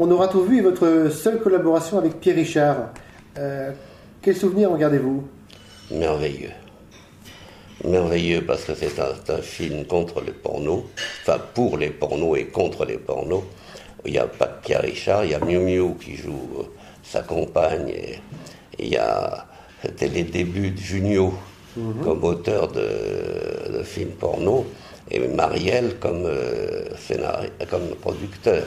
[0.00, 2.76] On aura tout vu et votre seule collaboration avec Pierre Richard.
[3.36, 3.72] Euh,
[4.22, 5.26] quel souvenir en gardez-vous
[5.90, 6.52] Merveilleux.
[7.84, 10.84] Merveilleux parce que c'est un, film contre les pornos,
[11.22, 13.42] enfin pour les pornos et contre les pornos.
[14.04, 16.62] Il n'y a pas de Pierre Richard, il y a Miu Miu qui joue euh,
[17.02, 17.88] sa compagne.
[17.88, 18.18] Et,
[18.78, 19.46] il y a,
[19.82, 21.34] c'était les débuts de Junio
[21.76, 22.04] mhm.
[22.04, 24.64] comme auteur de, de films porno
[25.10, 26.84] et Marielle comme, euh,
[27.68, 28.62] comme producteur.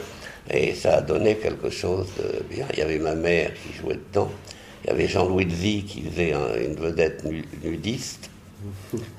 [0.50, 2.66] Et ça a donné quelque chose de bien.
[2.74, 4.30] Il y avait ma mère qui jouait dedans.
[4.84, 6.34] Il y avait Jean-Louis Vie qui faisait
[6.66, 7.24] une vedette
[7.64, 8.30] nudiste,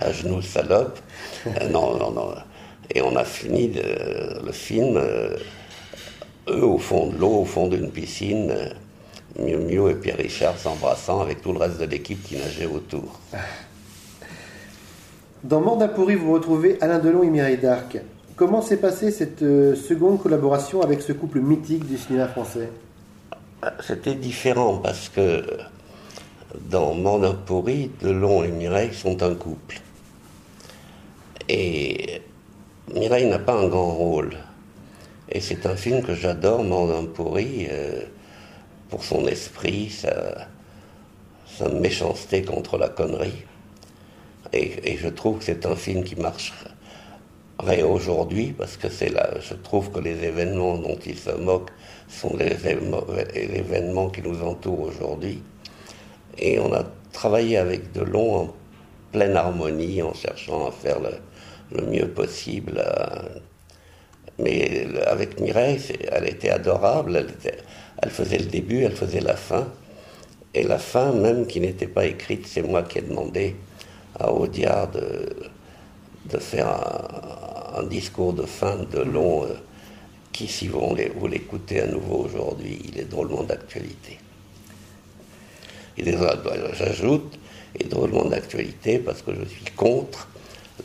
[0.00, 0.98] à genoux salope.
[1.46, 2.34] Euh, non, non, non.
[2.94, 5.36] Et on a fini le film, euh,
[6.48, 8.68] eux au fond de l'eau, au fond d'une piscine, euh,
[9.38, 13.18] Miu Miu et Pierre Richard s'embrassant avec tout le reste de l'équipe qui nageait autour.
[15.42, 17.98] Dans Mort pourri, vous retrouvez Alain Delon et Mireille Darc.
[18.42, 22.70] Comment s'est passée cette euh, seconde collaboration avec ce couple mythique du cinéma français?
[23.78, 25.44] C'était différent parce que
[26.68, 26.92] dans
[27.46, 29.80] pourri, Delon et Mireille sont un couple.
[31.48, 32.20] Et
[32.92, 34.36] Mireille n'a pas un grand rôle.
[35.28, 36.64] Et c'est un film que j'adore,
[37.14, 38.00] pourri, euh,
[38.90, 43.44] pour son esprit, sa méchanceté contre la connerie.
[44.52, 46.16] Et, je trouve que c'est un film qui
[47.62, 51.70] marcherait aujourd'hui, parce que c'est là, je trouve que les événements dont il se moque
[52.08, 52.56] sont les
[53.34, 55.42] événements qui nous entourent aujourd'hui.
[56.38, 58.54] Et on a travaillé avec Delon en
[59.12, 62.82] pleine harmonie, en cherchant à faire le, mieux possible.
[62.84, 63.38] Euh,
[64.38, 67.52] mais avec Mireille, elle était adorable, elle,
[68.02, 69.68] elle, faisait le début, elle faisait la fin.
[70.54, 73.56] Et la fin, même qui n'était pas écrite, c'est moi qui ai demandé
[74.18, 75.28] à Audiard de,
[76.38, 76.68] faire
[77.76, 79.54] un, discours de fin de long euh,
[80.32, 80.94] qui, si vous,
[81.28, 84.18] l'écoutez à nouveau aujourd'hui, il est drôlement d'actualité.
[85.98, 87.38] J'ajoute,
[87.74, 90.28] il est drôlement d'actualité parce que je suis contre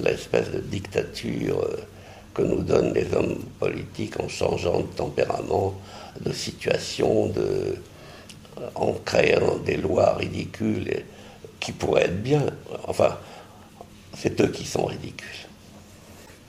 [0.04, 1.78] l'espèce de dictature euh,
[2.34, 5.74] que nous donnent les hommes politiques en changeant de tempérament,
[6.22, 7.78] de situation, de,
[8.76, 11.04] en créant des lois ridicules
[11.60, 12.46] qui pourraient être bien.
[12.88, 13.18] Enfin,
[14.18, 15.48] c'est eux qui sont ridicules.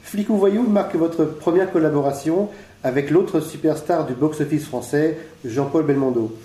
[0.02, 2.48] Flic ou Voyou marque votre première collaboration
[2.82, 6.36] avec l'autre superstar du box-office français, Jean-Paul Belmondo.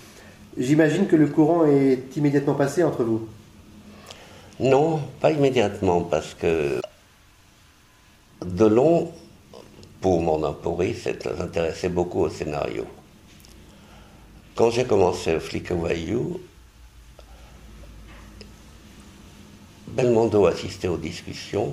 [0.58, 3.26] J'imagine que le courant est immédiatement passé entre vous.
[4.60, 6.80] Non, pas immédiatement, parce que
[8.44, 9.10] Delon,
[10.00, 12.84] pour mon emporé, s'intéressait beaucoup au scénario.
[14.54, 16.40] Quand j'ai commencé Flic ou Voyou,
[19.94, 21.72] Belmondo assistait aux discussions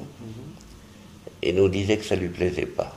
[1.41, 2.95] et nous disait que ça ne lui plaisait pas.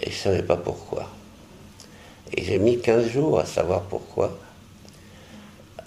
[0.00, 1.10] Et je ne savais pas pourquoi.
[2.36, 4.38] Et j'ai mis 15 jours à savoir pourquoi.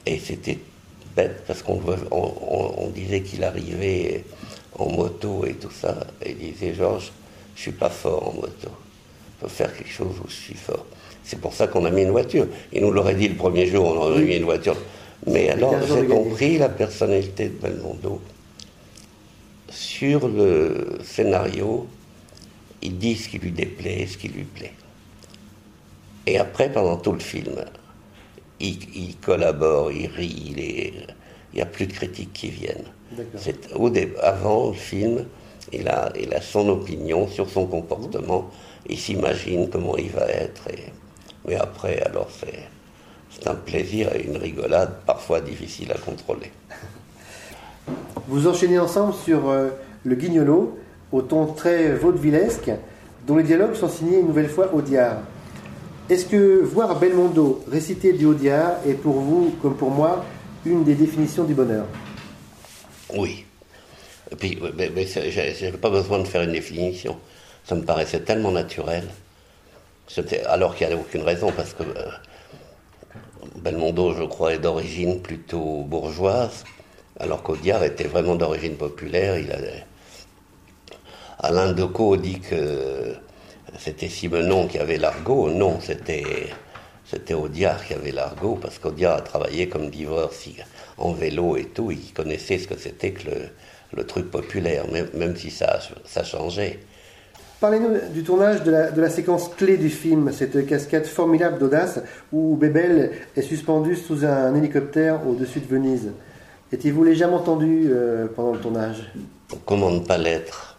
[0.06, 0.60] Et c'était
[1.16, 4.26] bête parce qu'on on, disait qu'il arrivait
[4.78, 6.08] en moto et tout ça.
[6.22, 7.12] Et il disait Georges,
[7.56, 8.68] je suis pas fort en moto.
[8.68, 10.86] Il faut faire quelque chose où je suis fort.
[11.24, 12.48] C'est pour ça qu'on a mis une voiture.
[12.74, 14.76] Il nous l'aurait dit le premier jour, on aurait mis une voiture.
[15.28, 18.22] Mais alors, j'ai compris la personnalité de Belmondo.
[19.70, 21.88] Sur le scénario,
[22.82, 24.74] il dit ce qui lui déplaît, ce qui lui plaît.
[26.26, 27.64] Et après, pendant tout le film,
[28.60, 32.86] il, collabore, il rit, il n'y a plus de critiques qui viennent.
[33.76, 33.92] Au
[34.22, 35.26] avant le film,
[35.72, 38.50] il a, il a son opinion sur son comportement,
[38.88, 40.68] il s'imagine comment il va être.
[41.48, 42.68] mais après, alors c'est
[43.32, 46.52] c'est un plaisir et une rigolade parfois difficile à contrôler.
[48.28, 49.70] Vous enchaînez ensemble sur euh,
[50.04, 50.78] Le Guignolo,
[51.12, 52.72] au ton très vaudevillesque,
[53.26, 55.18] dont les dialogues sont signés une nouvelle fois Audiard.
[56.10, 60.26] Est-ce que voir Belmondo réciter du Audiard est pour vous, comme pour moi,
[60.66, 61.86] une des définitions du bonheur?
[63.16, 63.46] Oui.
[64.32, 67.18] Et puis, mais, je n'avais pas besoin de faire une définition.
[67.66, 69.08] Ça me paraissait tellement naturel.
[70.48, 72.10] Alors qu'il n'y avait aucune raison, parce que euh,
[73.56, 76.64] Belmondo, je crois, est d'origine plutôt bourgeoise,
[77.20, 79.38] alors qu'Audiard était vraiment d'origine populaire.
[79.38, 79.54] Il
[81.40, 83.16] Alain Decaux dit que
[83.78, 85.50] c'était Simenon qui avait l'argot.
[85.50, 86.50] Non, c'était,
[87.34, 90.50] Audiard qui avait l'argot, parce qu'Audiard a travaillé comme divorce
[90.98, 91.92] en vélo et tout.
[91.92, 93.30] Il connaissait ce que c'était que
[93.94, 96.80] le, truc populaire, même, si ça changeait.
[97.60, 102.00] Parlez-nous du tournage de la, séquence clé du film, cette cascade formidable d'audace
[102.32, 106.14] où Bébel est suspendu sous un hélicoptère au-dessus de Venise.
[106.72, 109.12] Étiez-vous légèrement tendu euh, pendant le tournage?
[109.66, 110.78] Comment ne pas l'être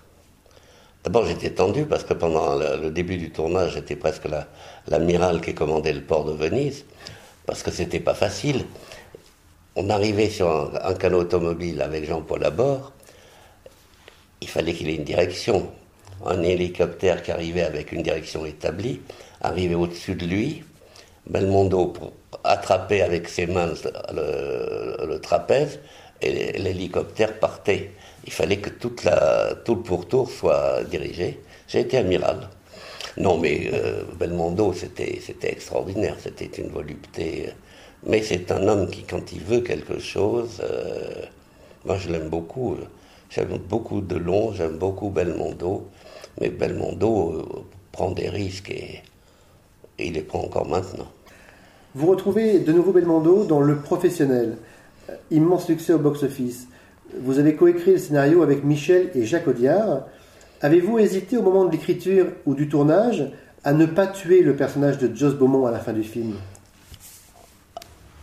[1.05, 4.27] D'abord, j'étais tendu parce que pendant le, début du tournage, j'étais presque
[4.88, 6.87] l'amiral qui commandait le port de Venise,
[7.44, 8.65] parce que c'était pas facile.
[9.77, 12.93] On arrivait sur un, canot automobile avec Jean-Paul à bord.
[14.41, 15.71] Il fallait qu'il ait une direction.
[16.26, 19.00] Un hélicoptère qui arrivait avec une direction établie
[19.40, 20.64] arrivait au-dessus de lui.
[21.26, 21.93] Belmondo
[22.44, 23.72] attraper avec ses mains
[24.12, 25.81] le trapèze
[26.22, 27.90] et l'hélicoptère partait
[28.26, 31.40] il fallait que toute la, tout le pourtour soit dirigé.
[31.69, 32.49] J'ai été amiral.
[33.17, 37.50] Non, mais euh, Belmondo, c'était extraordinaire, c'était une volupté.
[38.05, 41.25] Mais c'est un homme qui, quand il veut quelque chose, euh,
[41.84, 42.76] moi je l'aime beaucoup.
[43.31, 45.88] J'aime beaucoup Delon, j'aime beaucoup Belmondo.
[46.38, 49.03] Mais Belmondo euh, prend des risques et,
[49.99, 51.09] et il les prend encore maintenant.
[51.94, 54.56] Vous retrouvez de nouveau Belmondo dans Le Professionnel.
[55.31, 56.69] Immense succès au box-office.
[57.21, 60.06] Vous avez coécrit le scénario avec Michel et Jacques Audiard.
[60.61, 63.32] Avez-vous hésité au moment de l'écriture ou du tournage
[63.65, 66.37] à ne pas tuer le personnage de Joss Beaumont à la fin du film?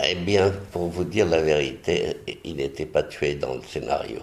[0.03, 4.19] Eh bien, pour vous dire la vérité, il n'était pas tué dans le scénario.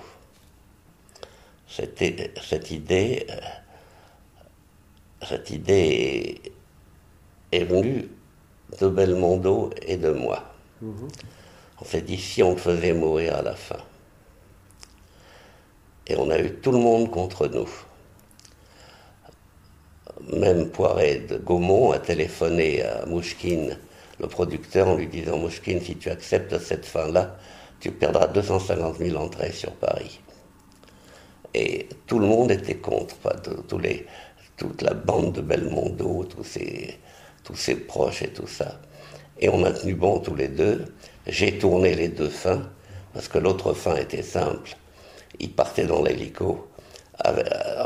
[1.68, 3.34] C'était cette idée, euh,
[5.24, 6.40] cette idée
[7.52, 8.08] est, venue
[8.80, 10.42] de Belmondo et de moi.
[10.80, 11.08] Mhm.
[11.80, 13.78] On s'est dit si on le faisait mourir à la fin.
[16.06, 17.68] Et on a eu tout le monde contre nous.
[20.32, 23.78] Même Poiret de Gaumont a téléphoné à Mouchkine,
[24.20, 27.36] le producteur, en lui disant Mouchkine, si tu acceptes cette fin-là,
[27.80, 30.20] tu perdras 250 000 entrées sur Paris.
[31.52, 33.16] Et tout le monde était contre,
[33.68, 34.06] tous les,
[34.68, 36.98] toute la bande de Belmondo, tous ses,
[37.42, 38.80] tous ses proches et tout ça.
[39.40, 40.84] Et on a tenu bon tous les deux.
[41.26, 42.62] J'ai tourné les deux fins,
[43.12, 44.76] parce que l'autre fin était simple
[45.38, 46.68] il partait dans l'hélico.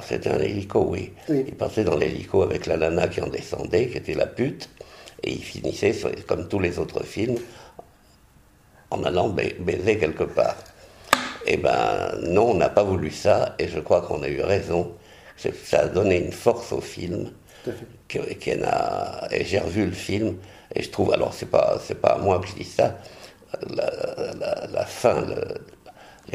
[0.07, 1.13] C'était un hélico, oui.
[1.29, 4.69] Il partait dans l'hélico avec la nana qui en descendait, qui était la pute,
[5.23, 5.95] et il finissait,
[6.27, 7.39] comme tous les autres films,
[8.91, 10.57] en allant baiser quelque part.
[11.47, 14.93] Eh ben non, on n'a pas voulu ça, et je crois qu'on a eu raison.
[15.39, 17.31] Ça a donné une force au film.
[18.09, 20.37] Qui, et j'ai revu le film,
[20.75, 22.99] et je trouve, alors c'est pas, c'est pas à moi que je dis ça,
[23.69, 25.43] la, la fin, le,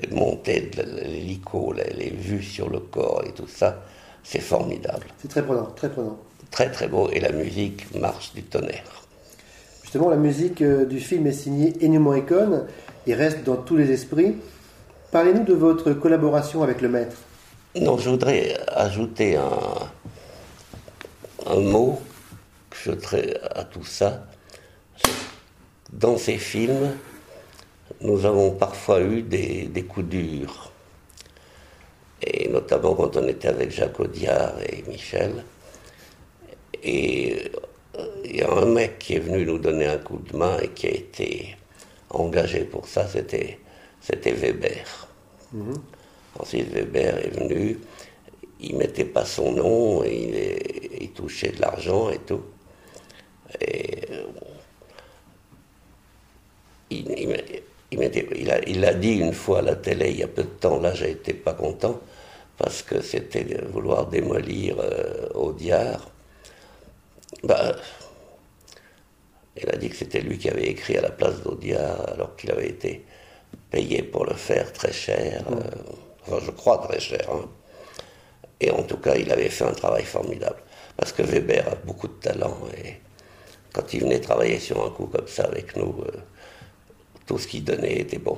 [0.02, 3.82] les montées de l'hélico, les, vues sur le corps et tout ça,
[4.24, 5.06] c'est formidable.
[5.22, 6.18] C'est très prenant, très prenant.
[6.52, 9.04] Très très beau, et la musique marche du tonnerre.
[9.82, 12.68] Justement, la musique euh, du film est signée Ennio Morricone
[13.08, 14.36] et reste dans tous les esprits.
[15.12, 17.18] Parlez-nous de votre collaboration avec le maître.
[17.76, 19.92] Non, je voudrais ajouter un,
[21.48, 22.00] un mot
[22.70, 24.28] que je traite à tout ça.
[25.92, 26.96] Dans ces films,
[28.02, 30.72] nous avons parfois eu des, coups durs.
[32.22, 35.44] Et notamment quand on était avec Jacques Audiard et Michel.
[36.84, 37.52] Et
[37.98, 40.58] euh, il y a un mec qui est venu nous donner un coup de main
[40.60, 41.58] et qui a été
[42.12, 43.60] engagé pour ça, c'était,
[44.00, 45.08] c'était Weber.
[45.54, 45.82] Mhm.
[46.40, 47.80] Ensuite, Weber est venu,
[48.60, 50.36] il mettait pas son nom, il,
[51.02, 52.42] il touchait de l'argent et tout.
[53.62, 54.24] Et euh,
[56.90, 57.38] il,
[57.92, 60.48] il, a, il, a, dit une fois à la télé, il y a peu de
[60.48, 62.00] temps, là j'ai été pas content,
[62.58, 66.10] parce que c'était vouloir démolir euh, Audiard.
[67.44, 67.76] Bah,
[69.58, 72.52] il a dit que c'était lui qui avait écrit à la place d'Audiard, alors qu'il
[72.52, 73.06] avait été
[73.70, 75.62] payé pour le faire très cher, euh,
[76.28, 77.28] je crois très cher.
[77.32, 77.46] Hein.
[78.60, 80.62] Et en tout cas, il avait fait un travail formidable,
[80.96, 82.96] parce que Weber a beaucoup de talent, et
[83.74, 86.12] quand il venait travailler sur un coup comme ça avec nous, euh,
[87.26, 88.38] tout ce qu'il donnait était bon.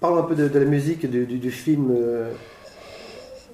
[0.00, 1.90] Parlons un peu de, la musique du, film.
[1.90, 2.32] Euh,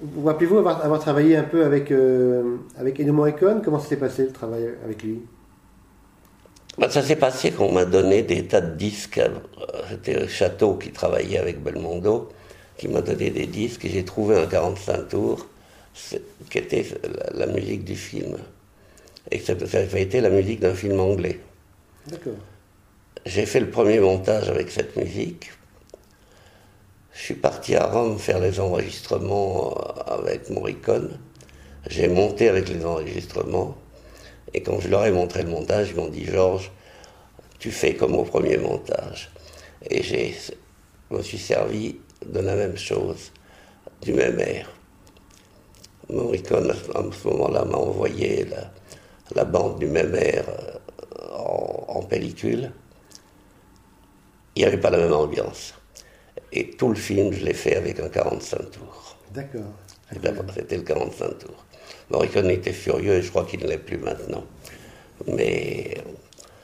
[0.01, 2.57] vous rappelez-vous avoir, travaillé un peu avec, euh,
[2.99, 3.61] Morricone?
[3.63, 5.21] Comment s'est passé le travail avec lui?
[6.89, 9.21] Ça s'est passé qu'on m'a donné des tas de disques.
[9.89, 12.29] C'était le Château qui travaillait avec Belmondo,
[12.77, 15.47] qui m'a donné des disques et j'ai trouvé un 45 tours
[16.49, 16.85] qui était
[17.33, 18.37] la, musique du film.
[19.31, 21.39] Et ça, ça avait été la musique d'un film anglais.
[23.25, 25.51] J'ai fait le premier montage avec cette musique.
[27.13, 29.73] Je suis parti à Rome faire les enregistrements
[30.05, 31.17] avec Morricone.
[31.87, 33.77] J'ai monté avec les enregistrements.
[34.53, 36.71] Et quand je leur ai montré le montage, ils m'ont dit Georges,
[37.59, 39.31] tu fais comme au premier montage.
[39.89, 40.53] Et je
[41.15, 43.31] me suis servi de la même chose,
[44.01, 44.71] du même air.
[46.09, 48.71] Morricone, à ce moment-là, m'a envoyé la,
[49.33, 50.45] la, bande du même air
[51.33, 52.71] en, pellicule,
[54.55, 55.73] il n'y avait pas la même ambiance.
[56.51, 59.17] Et tout le film, je l'ai fait avec un 45 tours.
[59.31, 59.73] D'accord.
[60.53, 61.65] C'était le 45 tours.
[62.09, 64.43] Morricone était furieux et je crois qu'il ne l'est plus maintenant.
[65.27, 65.97] Mais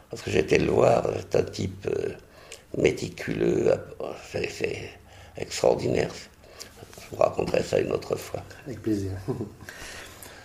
[0.10, 2.10] parce que j'étais le voir, c'est un type euh,
[2.78, 3.72] méticuleux,
[4.34, 4.90] c'est
[5.38, 6.12] extraordinaire.
[6.98, 8.42] Je vous raconterai ça une autre fois.
[8.66, 9.12] Avec plaisir.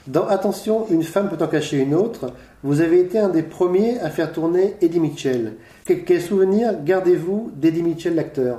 [0.07, 3.99] Dans Attention, une femme peut en cacher une autre, vous avez été un des premiers
[3.99, 5.55] à faire tourner Eddie Mitchell.
[5.85, 8.59] Quel, souvenir gardez-vous d'Eddie Mitchell, l'acteur?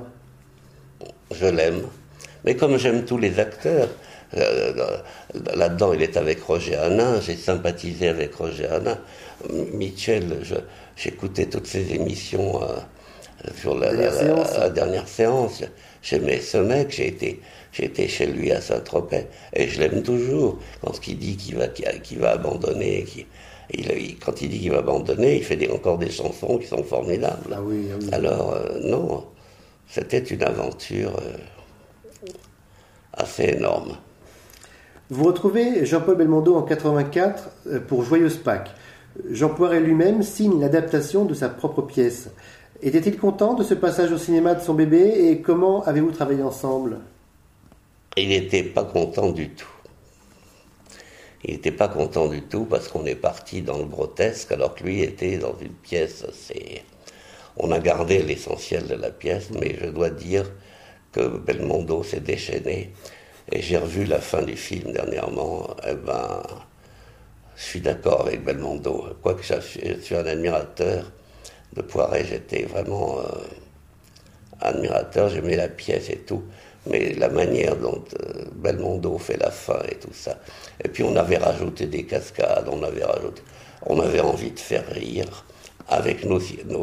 [1.32, 1.84] Je l'aime.
[2.44, 3.88] Mais comme j'aime tous les acteurs,
[4.34, 8.98] là-dedans, il est avec Roger Hanin, j'ai sympathisé avec Roger Hanin.
[9.74, 10.42] Mitchell,
[10.96, 12.68] j'écoutais toutes ses émissions euh,
[13.56, 13.94] sur la,
[14.70, 15.64] dernière séance.
[16.02, 17.42] J'aimais ce mec, j'ai été,
[17.78, 20.60] été chez lui à Saint-Tropez, et je l'aime toujours.
[20.82, 23.06] Quand il dit qu'il va, qu'il va abandonner,
[23.74, 26.84] il, quand il dit qu'il va abandonner, il fait des, encore des chansons qui sont
[26.84, 27.54] formidables.
[27.54, 29.26] Ah oui, ah Alors, euh, non,
[29.88, 31.14] c'était une aventure
[33.14, 33.98] assez énorme.
[35.10, 38.72] Vous retrouvez Jean-Paul Belmondo en 84 euh, pour Joyeuse Pâques.
[39.32, 42.30] Jean Poiret lui-même signe l'adaptation de sa propre pièce.
[42.82, 46.98] Était-il content de ce passage au cinéma de son bébé et comment avez-vous travaillé ensemble?
[48.18, 49.66] Il n'était pas content du tout.
[51.46, 54.84] Il n'était pas content du tout parce qu'on est parti dans le grotesque alors que
[54.84, 56.84] lui était dans une pièce assez...
[57.56, 60.52] On a gardé l'essentiel de la pièce, mais je dois dire
[61.14, 62.92] que Belmondo s'est déchaîné
[63.52, 65.68] et j'ai revu la fin du film dernièrement.
[65.88, 66.44] Eh ben,
[67.56, 69.08] je suis d'accord avec Belmondo.
[69.22, 69.60] Quoique je
[70.02, 71.12] suis un admirateur
[71.74, 73.24] de Poiret, j'étais vraiment euh,
[74.62, 75.30] admirateur.
[75.30, 76.44] J'aimais la pièce et tout.
[76.90, 80.38] Mais la manière dont euh, Belmondo fait la fin et tout ça.
[80.84, 83.42] Et puis on avait rajouté des cascades, on avait rajouté.
[83.86, 85.46] On avait envie de faire rire
[85.88, 86.40] avec nos,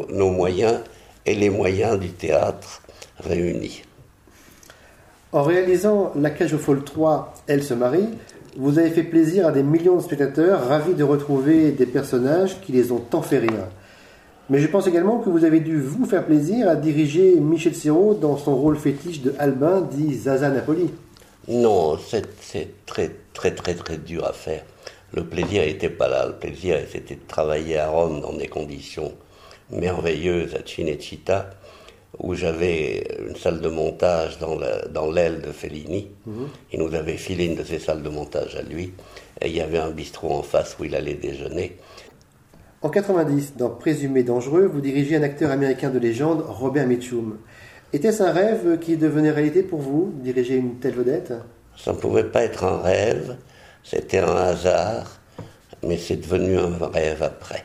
[0.09, 0.81] nos moyens
[1.27, 2.83] et les moyens du théâtre
[3.21, 3.83] réunis.
[5.35, 8.09] En réalisant La Cage aux Folles 3, Elle se marie,
[8.57, 12.71] vous avez fait plaisir à des millions de spectateurs ravis de retrouver des personnages qui
[12.71, 13.67] les ont tant fait rire.
[14.49, 18.15] Mais je pense également que vous avez dû vous faire plaisir à diriger Michel Serrault
[18.15, 20.89] dans son rôle fétiche de Albin, dit Zaza Napoli.
[21.49, 24.63] Non, c'est très très très très dur à faire.
[25.15, 26.27] Le plaisir n'était pas là.
[26.29, 29.11] Le plaisir, c'était de travailler à Rome dans des conditions
[29.73, 31.51] merveilleuses à Cinecittà
[32.19, 36.11] où j'avais une salle de montage dans l'aile de Fellini.
[36.27, 36.49] Mhm.
[36.73, 38.93] Il nous avait filé une de ses salles de montage à lui.
[39.41, 41.77] Et il y avait un bistrot en face où il allait déjeuner.
[42.83, 47.39] En 90, dans Présumé dangereux, vous dirigez un acteur américain de légende, Robert Mitchum.
[47.95, 51.33] Était-ce un rêve qui devenait réalité pour vous, diriger une telle vedette?
[51.77, 53.37] Ça ne pouvait pas être un rêve,
[53.83, 55.21] c'était un hasard,
[55.83, 57.65] mais c'est devenu un rêve après.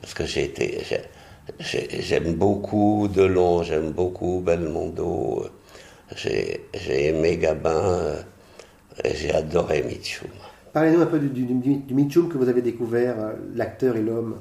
[0.00, 0.78] Parce que j'ai été,
[1.58, 5.48] J'aime beaucoup Delon, j'aime beaucoup Belmondo,
[6.16, 6.60] j'ai
[7.06, 8.22] aimé Gabin, euh,
[9.04, 10.30] j'ai adoré Mitchum.
[10.72, 14.38] Parlez-nous un peu du, du, Mitchum que vous avez découvert, euh, l'acteur et l'homme.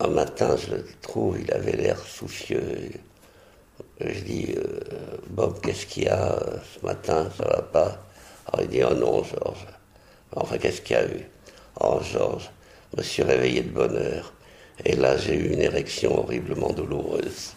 [0.00, 2.90] Un matin, je le trouve, il avait l'air soucieux.
[4.00, 4.80] Je dis, euh,
[5.30, 6.38] Bob, qu'est-ce qu'il y a
[6.74, 7.98] ce matin Ça va pas?
[8.46, 9.66] Alors il dit, oh non, Georges.
[10.34, 11.26] Enfin, qu'est-ce qu'il y a eu?
[11.80, 12.50] Oh, Georges,
[12.92, 14.32] je me suis réveillé de bonne heure.
[14.84, 17.54] Et là, j'ai eu une érection horriblement douloureuse.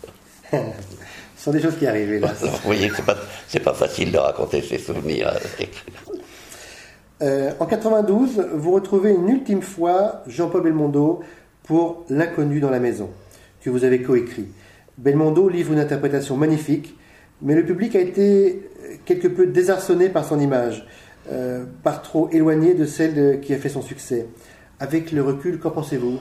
[0.52, 3.18] Ce sont des choses qui arrivent, vous voyez, c'est pas,
[3.64, 5.34] pas facile de raconter ces souvenirs.
[7.24, 11.22] Euh, en 92, vous retrouvez une ultime fois Jean-Paul Belmondo
[11.64, 13.10] pour L'inconnu dans la maison,
[13.62, 14.50] que vous avez coécrit.
[15.00, 16.96] Belmondo livre une interprétation magnifique,
[17.42, 18.70] mais le public a été
[19.06, 20.86] quelque peu désarçonné par son image,
[21.32, 24.28] euh, par trop éloignée de celle qui a fait son succès.
[24.80, 26.20] Avec le recul, qu'en pensez-vous?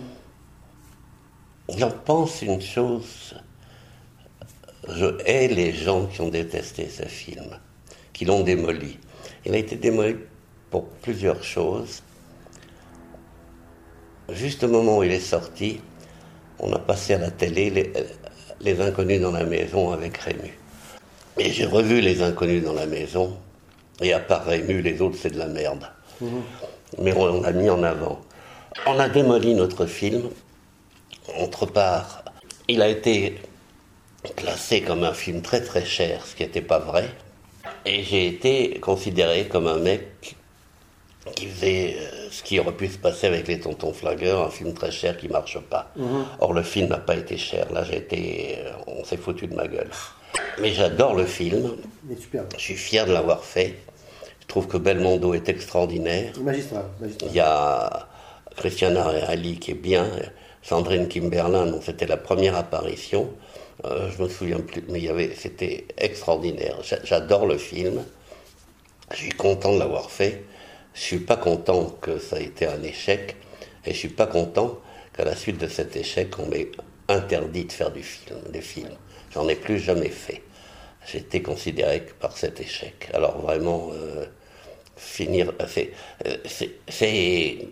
[1.77, 3.35] J'en pense une chose.
[4.89, 7.59] Je hais les gens qui ont détesté ce film,
[8.13, 8.99] qui l'ont démoli.
[9.45, 10.17] Il a été démoli
[10.71, 12.03] pour plusieurs choses.
[14.31, 15.81] Juste au moment où il est sorti,
[16.59, 17.93] on a passé à la télé
[18.61, 20.59] les, Inconnus dans la maison avec Rému.
[21.39, 23.37] Et j'ai revu les Inconnus dans la maison,
[24.01, 25.87] et à part Rému, les autres, c'est de la merde.
[26.21, 26.43] Mhm.
[26.99, 28.21] Mais on l'a mis en avant.
[28.87, 30.31] On a démoli notre film
[31.39, 32.25] autre part,
[32.69, 33.37] il a été
[34.37, 37.09] classé comme un film très très cher, ce qui n'était pas vrai.
[37.85, 40.37] Et j'ai été considéré comme un mec
[41.35, 44.75] qui faisait euh, ce qui aurait pu se passer avec les Tontons Flingueurs, un film
[44.75, 45.93] très cher qui marche pas.
[45.97, 46.25] Mhm.
[46.41, 47.71] Or le film n'a pas été cher.
[47.73, 49.91] Là, j'ai été, euh, on s'est foutu de ma gueule.
[50.61, 51.77] Mais j'adore le film.
[52.57, 53.77] Je suis fier de l'avoir fait.
[54.41, 56.33] Je trouve que Belmondo est extraordinaire.
[56.41, 56.85] Magistral.
[57.27, 58.09] Il y a
[58.57, 60.07] Christiana Ali qui est bien.
[60.63, 63.31] Sandrine Kimberlin, c'était la première apparition.
[63.85, 66.79] Euh, je me souviens plus, mais c'était extraordinaire.
[67.05, 68.05] J'adore le film.
[69.13, 70.45] Je suis content de l'avoir fait.
[70.95, 73.37] Je suis pas content que ça ait été un échec,
[73.87, 74.79] et je suis pas content
[75.17, 76.71] qu'à la suite de cet échec, on m'ait
[77.09, 78.97] interdit de faire du film, des films.
[79.33, 80.43] J'en ai plus jamais fait.
[81.07, 83.09] J'ai été considéré par cet échec.
[83.15, 84.27] Alors vraiment, euh,
[84.97, 86.37] finir, euh,
[86.89, 87.69] c'est,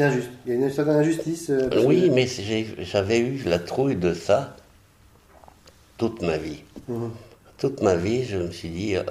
[0.00, 0.30] c'est injuste.
[0.46, 1.52] Il y a une certaine injustice.
[1.84, 2.26] oui, mais
[2.78, 4.56] j'avais eu la trouille de ça
[5.98, 6.62] toute ma vie.
[6.88, 7.10] Mhm.
[7.58, 9.02] Toute ma vie, je me suis dit, euh,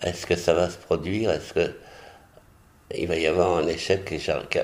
[0.00, 1.30] est-ce que ça va se produire?
[1.30, 1.74] Est-ce que
[2.96, 4.14] il va y avoir un échec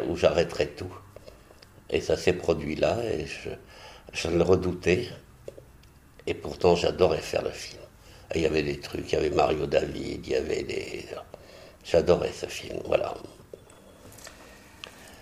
[0.09, 0.95] où j'arrêterai tout?
[1.91, 3.27] Et ça s'est produit là, et
[4.13, 5.09] je, le redoutais.
[6.27, 7.83] Et pourtant, j'adorais faire le film.
[8.35, 11.05] il y avait des trucs, il y avait Mario David, il y avait des...
[11.85, 13.15] J'adorais ce film, voilà.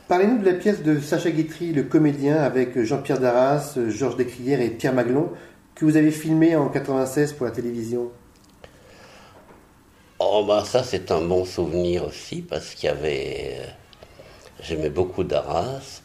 [0.09, 4.71] Parlez-nous de la pièce de Sacha Guitry, le comédien, avec Jean-Pierre Darras, Georges Descrières et
[4.71, 5.29] Pierre Maglon
[5.75, 8.11] que vous avez filmé en 96 pour la télévision
[10.19, 13.59] Oh bah ça c'est un bon souvenir aussi parce qu'il y avait...
[13.61, 13.67] Euh,
[14.63, 16.01] j'aimais beaucoup d'Arras.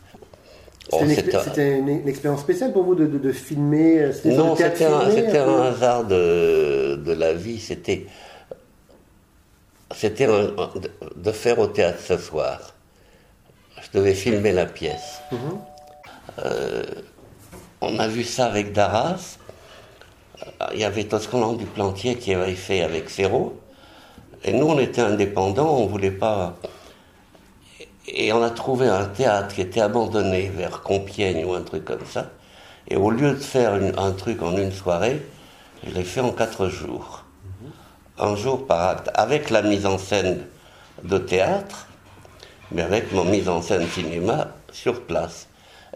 [0.92, 6.98] c'était une, expérience spéciale pour vous de, filmer euh, Non, c'était un, un, hasard de,
[6.98, 7.60] de la vie.
[7.60, 8.06] C'était
[9.96, 12.74] c'était de faire au théâtre ce soir.
[13.94, 15.22] Je devais filmer la pièce.
[15.32, 15.40] Mhm.
[16.46, 16.84] Euh,
[17.82, 19.38] on a vu ça avec Darras
[20.74, 23.60] il y avait Toscan du Plantier qui avait fait avec Serrault.
[24.44, 26.56] Et nous, on était indépendants, on voulait pas.
[28.08, 32.06] Et on a trouvé un théâtre qui était abandonné vers Compiègne ou un truc comme
[32.06, 32.30] ça.
[32.90, 35.22] Et au lieu de faire un truc en une soirée,
[35.86, 37.24] je l'ai fait en quatre jours.
[38.20, 40.46] Un jour par acte, avec la mise en scène
[41.04, 41.88] de théâtre,
[42.72, 45.48] mais avec mon mise en scène cinéma sur place.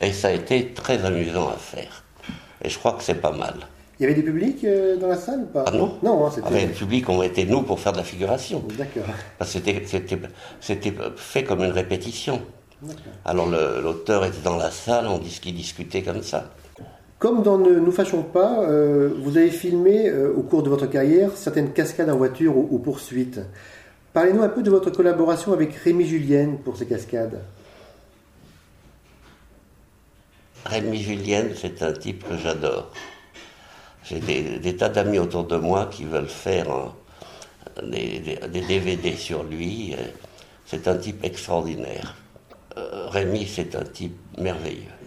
[0.02, 2.04] Et ça a été très amusant à faire.
[2.64, 3.56] Et je crois que c'est pas mal.
[4.00, 6.32] Il y avait des publics euh, dans la salle ou pas Ah non Non, hein,
[6.34, 6.48] c'était.
[6.52, 8.64] Ah, le public, on était nous pour faire de la figuration.
[8.78, 9.06] D'accord.
[9.42, 12.42] C'était fait comme une répétition.
[13.26, 16.52] Alors l'auteur était dans la salle, on dit ce qu'il discutait comme ça.
[17.18, 20.86] Comme dans Ne nous fâchons pas, euh, vous avez filmé euh, au cours de votre
[20.86, 23.40] carrière certaines cascades en voiture ou, ou poursuites.
[24.18, 27.40] Parlez-nous un peu de votre collaboration avec Rémi Julienne pour ces cascades.
[30.66, 32.92] Rémi Julienne, c'est un type que j'adore.
[34.04, 36.96] J'ai des, tas d'amis autour de moi qui veulent faire
[37.84, 39.96] des, DVD sur lui.
[40.66, 42.16] C'est un type extraordinaire.
[42.76, 44.98] Euh, Rémi, c'est un type merveilleux.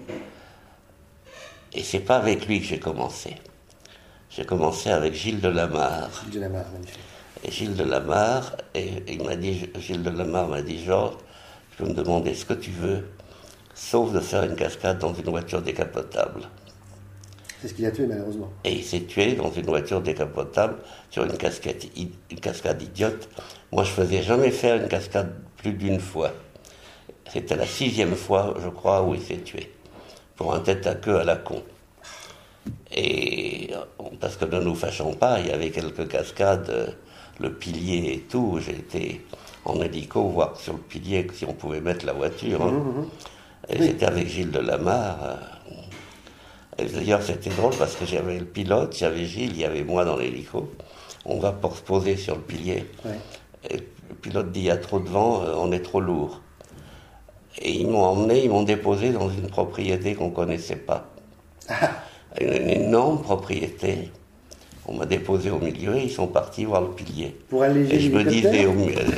[1.73, 3.35] Et c'est pas avec lui que j'ai commencé.
[4.31, 6.11] J'ai commencé avec Gilles Delamarre.
[6.23, 7.10] Gilles Delamarre, magnifique.
[7.45, 11.17] Et Gilles Delamarre, et il m'a dit, Gilles Delamarre m'a dit, Georges,
[11.73, 13.09] je peux me demander ce que tu veux,
[13.75, 16.43] sauf de faire une cascade dans une voiture décapotable?
[17.61, 18.51] C'est ce qu'il a tué malheureusement.
[18.65, 20.77] Et il s'est tué dans une voiture décapotable
[21.11, 23.29] sur une cascade, une cascade idiote.
[23.71, 26.33] Moi, je faisais jamais faire une cascade plus d'une fois.
[27.31, 29.73] C'était la sixième fois, je crois, où il s'est tué.
[30.37, 31.63] Pour un tête à queue à la con.
[32.93, 33.71] Et
[34.21, 36.97] parce que ne nous fâchons pas, il y avait quelques cascades,
[37.41, 38.59] le pilier et tout.
[38.65, 39.25] J'ai été
[39.65, 42.63] en hélico voir sur le pilier si on pouvait mettre la voiture.
[42.63, 42.71] Hein.
[42.71, 43.83] Mmh, mmh.
[43.83, 45.39] Et avec Gilles Delamarre.
[46.79, 50.17] D'ailleurs, c'était drôle parce que j'avais le pilote, j'avais Gilles, il y avait moi dans
[50.17, 50.73] l'hélico.
[51.25, 52.87] On va pour se poser sur le pilier.
[53.69, 56.41] Et le pilote dit il y a trop de vent, euh, on est trop lourd.
[57.59, 61.11] Et ils m'ont emmené, ils m'ont déposé dans une propriété qu'on ne connaissait pas.
[61.69, 61.91] Ah.
[62.41, 64.11] Une, énorme propriété.
[64.93, 67.37] On m'a déposé au milieu et ils sont partis voir le pilier.
[67.49, 68.67] Pour alléger Et je me disais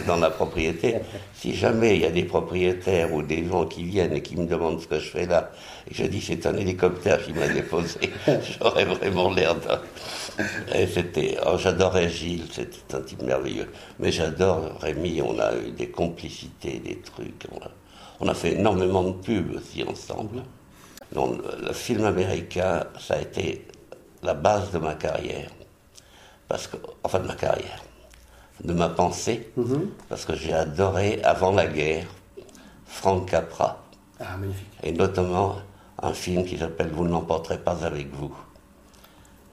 [0.06, 0.96] dans la propriété,
[1.34, 4.44] si jamais il y a des propriétaires ou des gens qui viennent et qui me
[4.44, 5.50] demandent ce que je fais là,
[5.90, 8.00] et je dis c'est un hélicoptère qui m'a déposé,
[8.60, 9.80] j'aurais vraiment l'air d'un.
[10.74, 13.70] Et c'était, oh, j'adorais Gilles, c'était un type merveilleux.
[13.98, 17.46] Mais j'adore Rémi, on a eu des complicités, des trucs.
[18.20, 20.42] On a, fait énormément de pubs aussi ensemble.
[21.14, 23.66] Donc, le film américain, ça a été
[24.22, 25.50] la base de ma carrière.
[26.52, 27.82] Parce que, enfin, de ma carrière,
[28.62, 29.88] de ma pensée, mhm.
[30.10, 32.04] parce que j'ai adoré, avant la guerre,
[32.84, 33.82] Frank Capra.
[34.20, 34.66] Ah, magnifique.
[34.82, 35.56] Et notamment
[36.02, 38.36] un film qui s'appelle Vous ne l'emporterez pas avec vous.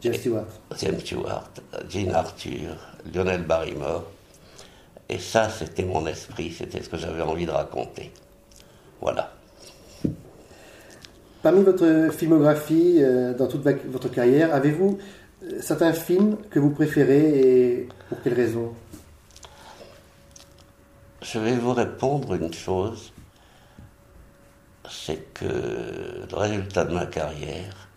[0.01, 0.45] James Stewart.
[0.77, 1.49] James Stewart,
[1.88, 2.75] Jean Arthur,
[3.13, 4.03] Lionel Barrymore.
[5.07, 8.12] Et ça, c'était mon esprit, c'était ce que j'avais envie de raconter.
[8.99, 9.31] Voilà.
[11.43, 14.99] Parmi votre filmographie, euh, dans toute votre carrière, avez-vous
[15.62, 18.73] certains films que vous préférez et pour quelles raisons?
[21.21, 23.13] Je vais vous répondre une chose,
[24.89, 27.89] c'est que le résultat de ma carrière,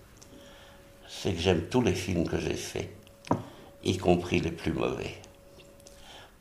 [1.08, 2.90] c'est que j'aime tous les films que j'ai faits,
[3.84, 5.14] y compris les plus mauvais.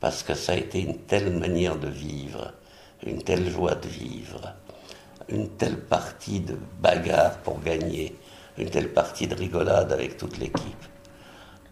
[0.00, 2.52] Parce que ça a été une telle manière de vivre,
[3.06, 4.54] une telle joie de vivre,
[5.28, 8.16] une telle partie de bagarre pour gagner,
[8.58, 10.84] une telle partie de rigolade avec toute l'équipe,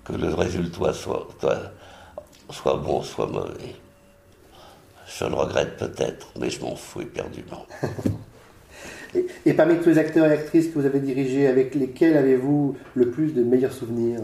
[0.04, 1.28] que le résultat soit,
[2.50, 3.74] soit, bon, soit mauvais.
[5.06, 7.66] Je le regrette peut-être, mais je m'en fous éperdument.
[9.14, 12.76] et, et, parmi tous les acteurs et actrices que vous avez dirigés, avec lesquels avez-vous
[12.94, 14.20] le plus de meilleurs souvenirs?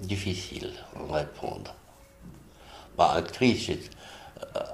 [0.00, 1.74] Difficile à répondre.
[2.96, 3.70] Bah, actrice,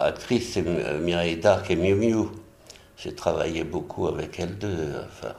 [0.01, 2.29] actrice c'est Mireille Darc et Miu Miu.
[2.97, 4.93] J'ai travaillé beaucoup avec elles deux.
[5.07, 5.35] Enfin,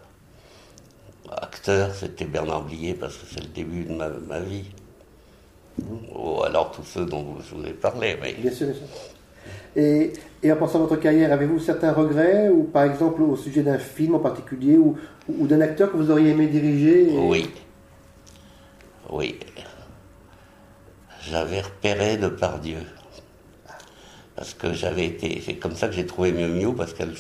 [1.32, 4.66] acteur, c'était Bernard Blier parce que c'est le début de ma, vie.
[6.14, 8.16] Ou alors tous ceux dont je vous ai parlé.
[8.16, 8.86] Bien sûr, bien sûr.
[9.76, 10.14] Et,
[10.44, 13.78] et, en pensant à votre carrière, avez-vous certains regrets, ou par exemple au sujet d'un
[13.78, 17.50] film en particulier, ou, ou d'un acteur que vous auriez aimé diriger Oui.
[19.10, 19.40] Oui.
[21.30, 22.80] J'avais repéré de par Dieu
[24.40, 27.14] parce que j'avais été, c'est comme ça que j'ai trouvé Miu Miu, parce qu'elle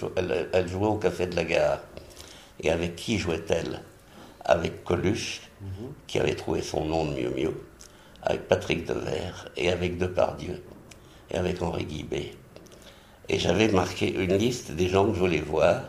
[0.54, 1.80] elle, jouait au Café de la Gare.
[2.62, 3.82] Et avec qui jouait-elle?
[4.50, 5.94] Avec Coluche, mhm.
[6.08, 7.52] qui avait trouvé son nom de Miu Miu,
[8.24, 10.64] avec Patrick Devers, et avec Depardieu,
[11.30, 12.32] et avec Henri Guibet.
[13.30, 15.84] Et j'avais marqué une liste des gens que je voulais voir.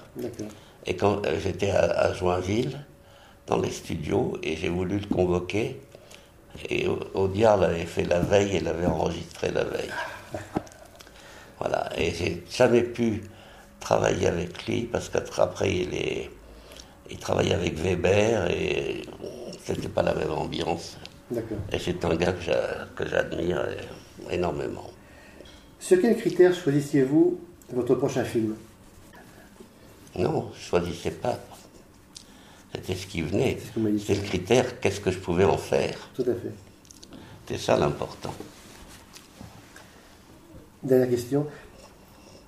[0.84, 2.84] Et quand euh, j'étais à, Joinville,
[3.46, 5.80] dans les studios, et j'ai voulu le convoquer,
[6.68, 9.90] et Audiard l'avait fait la veille et l'avait enregistré la veille.
[11.58, 13.22] Voilà, et j'ai jamais pu
[13.80, 16.30] travailler avec lui parce qu'après il, est,
[17.10, 19.02] il travaillait avec Weber et
[19.64, 20.96] c'était pas la même ambiance.
[21.72, 22.34] Et c'est un gars
[22.96, 23.64] que j'admire
[24.30, 24.90] énormément.
[25.78, 27.40] Sur quels critères choisissiez-vous
[27.72, 28.54] votre prochain film?
[30.16, 31.38] Non, je choisissais pas.
[32.74, 33.58] C'était ce qui venait.
[34.04, 35.96] C'est le critère, qu'est-ce que je pouvais en faire?
[36.14, 36.52] Tout à fait.
[37.48, 38.34] C'est ça l'important.
[40.82, 41.46] Dernière question.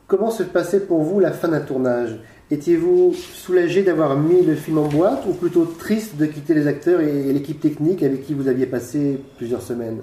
[0.06, 2.18] Comment se passait pour vous la fin d'un tournage?
[2.52, 7.00] Étiez-vous soulagé d'avoir mis le film en boîte ou plutôt triste de quitter les acteurs
[7.00, 10.02] et l'équipe technique avec qui vous aviez passé plusieurs semaines?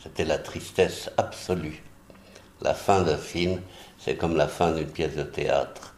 [0.00, 1.82] C'était la tristesse absolue.
[2.62, 3.60] La fin d'un film,
[3.98, 5.96] c'est comme la fin d'une pièce de théâtre.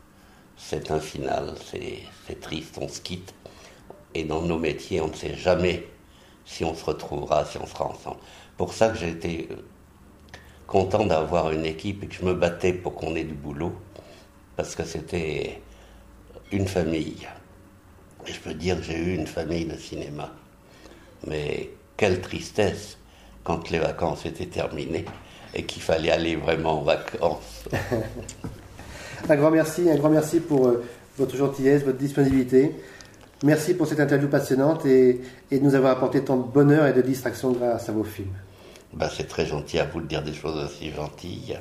[0.56, 3.34] C'est un final, c'est triste, on se quitte.
[4.14, 5.86] Et dans nos métiers, on ne sait jamais
[6.46, 8.20] si on se retrouvera, si on sera ensemble.
[8.56, 9.46] Pour ça que été
[10.66, 13.74] content d'avoir une équipe et que je me battais pour qu'on ait du boulot,
[14.56, 15.60] parce que c'était
[16.52, 17.26] une famille.
[18.26, 20.30] Et je peux dire que j'ai eu une famille de cinéma.
[21.26, 22.98] Mais quelle tristesse
[23.44, 25.04] quand les vacances étaient terminées
[25.54, 27.64] et qu'il fallait aller vraiment en vacances.
[29.28, 30.84] un grand merci, un grand merci pour euh,
[31.18, 32.74] votre gentillesse, votre disponibilité.
[33.42, 36.92] Merci pour cette interview passionnante et, et de nous avoir apporté tant de bonheur et
[36.92, 38.34] de distraction grâce à vos films.
[38.92, 41.58] Ben, c'est très gentil à vous de dire des choses aussi gentilles.